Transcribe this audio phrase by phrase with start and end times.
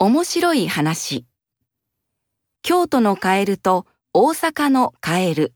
[0.00, 1.26] 面白い話。
[2.62, 5.54] 京都のカエルと大阪のカエル。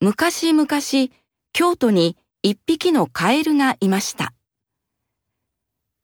[0.00, 0.66] 昔々、
[1.52, 4.32] 京都に一匹のカエルがいました。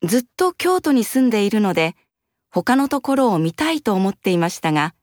[0.02, 1.96] ずっと京都に住んでいるので、
[2.50, 4.94] 他のところを見たいと思っていましたが、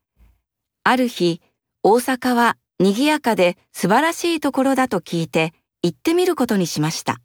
[0.83, 1.41] ある日、
[1.81, 5.51] 大阪は賑やかで素晴らしいところだと聞いて
[5.81, 7.19] 行ってみることにしました。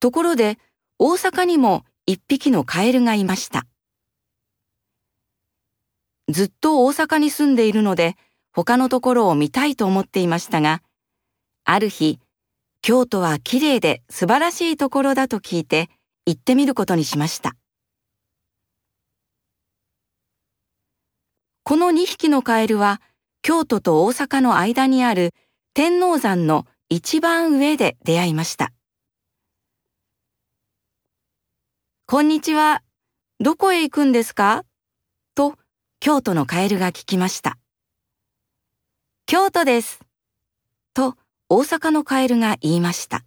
[0.00, 0.58] ところで、
[0.98, 3.66] 大阪にも一匹のカエルがいました。
[6.28, 8.16] ずっと大阪に住んでいるので、
[8.52, 10.82] 他のところを見たいと思っていましたが、
[11.64, 12.20] ある日、
[12.80, 15.88] 京都は綺麗で素晴らしいところだと聞いて
[16.26, 17.56] 行ってみることにしました。
[21.64, 23.02] この2匹のカエルは、
[23.42, 25.34] 京都と大阪の間にある
[25.74, 28.72] 天王山の一番上で出会いました。
[32.10, 32.82] こんにちは。
[33.38, 34.64] どこへ行くんですか？
[35.34, 35.56] と、
[36.00, 37.58] 京都のカエルが聞きました。
[39.26, 40.00] 京都です。
[40.94, 41.16] と、
[41.50, 43.26] 大阪のカエルが言いました。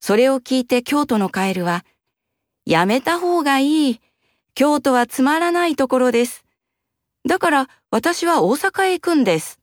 [0.00, 1.84] それを聞いて京都のカエルは、
[2.66, 4.00] やめた方がいい。
[4.56, 6.44] 京都はつまらないところです。
[7.28, 9.60] だから私は大阪へ行くんです。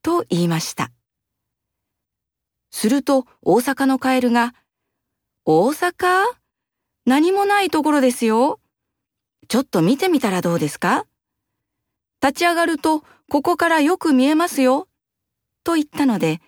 [0.00, 0.92] と言いました。
[2.70, 4.54] すると大阪のカエルが、
[5.44, 6.37] 大阪？
[7.08, 8.60] 何もないところですよ。
[9.48, 11.06] ちょっと見てみたらどうですか？
[12.22, 14.88] 立ち上がるとここからよく見えますよ。
[15.64, 16.42] と言ったので、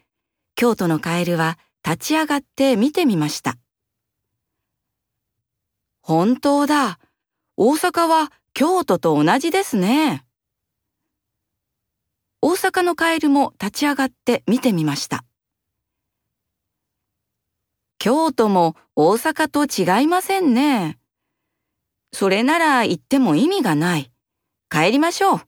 [0.56, 3.56] 京都のカエルは立ち上がって見てみました。
[6.02, 6.98] 本当だ。
[7.56, 10.26] 大阪は京都と同じですね。
[12.42, 15.24] 大阪のカエルも立ち上がって見てみました。
[18.00, 20.98] 京都も大阪と違いませんね。
[22.14, 24.10] それなら行っても意味がない。
[24.70, 25.40] 帰りましょう。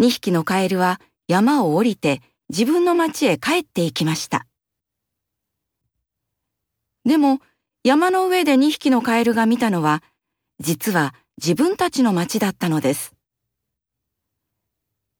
[0.00, 0.98] 2匹のカエルは
[1.28, 4.46] 山を降りて自分の町へ帰って行きました。
[7.04, 7.40] でも
[7.84, 10.02] 山の上で2匹のカエルが見たのは
[10.58, 13.14] 実は自分たちの町だったのです。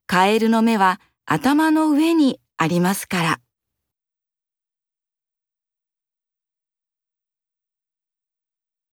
[0.07, 3.41] カエルの目は頭の上にありますから。